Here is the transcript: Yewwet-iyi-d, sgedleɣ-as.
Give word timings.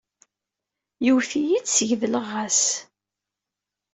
Yewwet-iyi-d, 1.05 1.65
sgedleɣ-as. 1.69 2.61